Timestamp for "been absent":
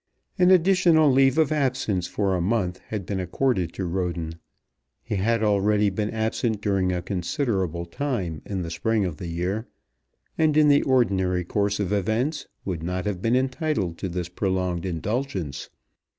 5.91-6.59